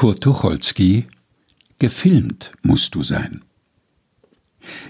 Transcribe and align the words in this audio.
Kurt 0.00 0.22
Tucholsky 0.22 1.06
Gefilmt 1.78 2.52
musst 2.62 2.94
du 2.94 3.02
sein. 3.02 3.42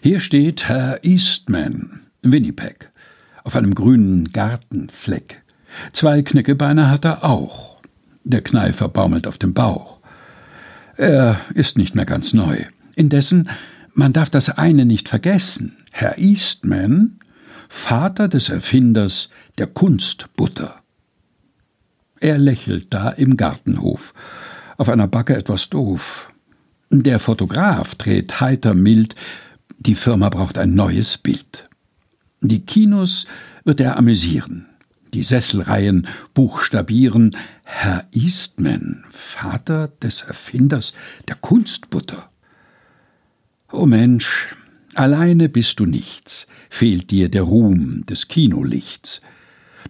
Hier 0.04 0.20
steht 0.20 0.68
Herr 0.68 1.02
Eastman, 1.02 2.02
Winnipeg, 2.22 2.92
auf 3.42 3.56
einem 3.56 3.74
grünen 3.74 4.30
Gartenfleck. 4.32 5.42
Zwei 5.92 6.22
Knickebeine 6.22 6.88
hat 6.88 7.04
er 7.04 7.24
auch. 7.24 7.80
Der 8.22 8.40
Kneifer 8.40 8.88
baumelt 8.88 9.26
auf 9.26 9.36
dem 9.36 9.52
Bauch. 9.52 9.98
Er 10.96 11.40
ist 11.54 11.76
nicht 11.76 11.96
mehr 11.96 12.06
ganz 12.06 12.32
neu. 12.32 12.66
Indessen, 12.94 13.50
man 13.94 14.12
darf 14.12 14.30
das 14.30 14.48
eine 14.48 14.86
nicht 14.86 15.08
vergessen. 15.08 15.76
Herr 15.90 16.18
Eastman, 16.18 17.18
Vater 17.68 18.28
des 18.28 18.48
Erfinders 18.48 19.28
der 19.58 19.66
Kunstbutter. 19.66 20.76
Er 22.20 22.38
lächelt 22.38 22.94
da 22.94 23.10
im 23.10 23.36
Gartenhof, 23.36 24.14
auf 24.80 24.88
einer 24.88 25.08
Backe 25.08 25.36
etwas 25.36 25.68
doof. 25.68 26.32
Der 26.88 27.18
Fotograf 27.18 27.94
dreht 27.96 28.40
heiter 28.40 28.72
mild, 28.72 29.14
die 29.78 29.94
Firma 29.94 30.30
braucht 30.30 30.56
ein 30.56 30.74
neues 30.74 31.18
Bild. 31.18 31.68
Die 32.40 32.64
Kinos 32.64 33.26
wird 33.62 33.80
er 33.80 33.98
amüsieren, 33.98 34.64
die 35.12 35.22
Sesselreihen 35.22 36.08
buchstabieren 36.32 37.36
Herr 37.62 38.06
Eastman, 38.12 39.04
Vater 39.10 39.88
des 40.02 40.22
Erfinders 40.22 40.94
der 41.28 41.34
Kunstbutter. 41.34 42.30
O 43.70 43.84
Mensch, 43.84 44.48
alleine 44.94 45.50
bist 45.50 45.78
du 45.78 45.84
nichts, 45.84 46.46
fehlt 46.70 47.10
dir 47.10 47.28
der 47.28 47.42
Ruhm 47.42 48.06
des 48.06 48.28
Kinolichts. 48.28 49.20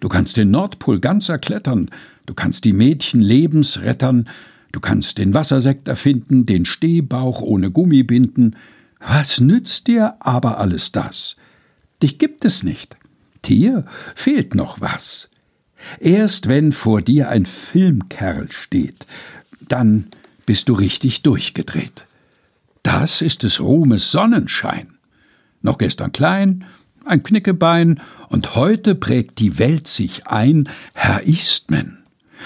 Du 0.01 0.09
kannst 0.09 0.35
den 0.35 0.51
Nordpol 0.51 0.99
ganz 0.99 1.29
erklettern, 1.29 1.89
du 2.25 2.33
kannst 2.33 2.65
die 2.65 2.73
Mädchen 2.73 3.21
lebensrettern, 3.21 4.27
du 4.71 4.79
kannst 4.79 5.17
den 5.17 5.33
Wassersekt 5.33 5.87
erfinden, 5.87 6.45
den 6.45 6.65
Stehbauch 6.65 7.41
ohne 7.41 7.71
Gummi 7.71 8.03
binden. 8.03 8.55
Was 8.99 9.39
nützt 9.39 9.87
dir 9.87 10.15
aber 10.19 10.57
alles 10.57 10.91
das? 10.91 11.35
Dich 12.01 12.17
gibt 12.17 12.45
es 12.45 12.63
nicht. 12.63 12.97
Dir 13.45 13.85
fehlt 14.15 14.55
noch 14.55 14.81
was. 14.81 15.29
Erst 15.99 16.47
wenn 16.47 16.71
vor 16.71 17.01
dir 17.01 17.29
ein 17.29 17.45
Filmkerl 17.45 18.51
steht, 18.51 19.07
dann 19.67 20.07
bist 20.45 20.69
du 20.69 20.73
richtig 20.73 21.23
durchgedreht. 21.23 22.05
Das 22.83 23.21
ist 23.21 23.43
des 23.43 23.59
Ruhmes 23.59 24.11
Sonnenschein. 24.11 24.97
Noch 25.61 25.77
gestern 25.77 26.11
klein, 26.11 26.65
ein 27.05 27.23
Knickebein, 27.23 28.01
und 28.29 28.55
heute 28.55 28.95
prägt 28.95 29.39
die 29.39 29.59
Welt 29.59 29.87
sich 29.87 30.27
ein, 30.27 30.69
Herr 30.93 31.27
Eastman, 31.27 32.00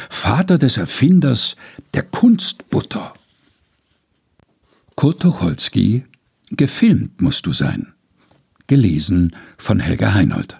Vater 0.09 0.57
des 0.57 0.77
Erfinders 0.77 1.55
der 1.93 2.03
Kunstbutter. 2.03 3.13
Kurt 4.95 5.21
Tucholsky 5.21 6.03
Gefilmt 6.51 7.21
musst 7.21 7.47
du 7.47 7.53
sein. 7.53 7.93
Gelesen 8.67 9.35
von 9.57 9.79
Helga 9.79 10.13
Heinold. 10.13 10.59